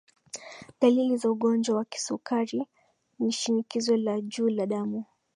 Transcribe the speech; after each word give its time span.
dalili 0.81 1.17
za 1.17 1.29
ugonjwa 1.31 1.75
wa 1.77 1.85
kisukari 1.85 2.65
ni 3.19 3.31
shinikizo 3.31 3.97
la 3.97 4.21
juu 4.21 4.49
la 4.49 4.65
damu 4.65 5.05